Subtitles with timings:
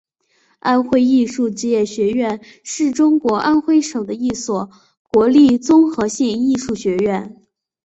[0.57, 4.71] 安徽艺术职业学院是中国安徽省的一所
[5.11, 7.43] 国立综合性艺术学院。